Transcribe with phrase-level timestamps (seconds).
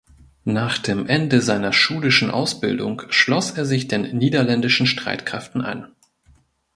[0.45, 5.91] Nach dem Ende seiner schulischen Ausbildung schloss er sich den niederländischen Streitkräften an.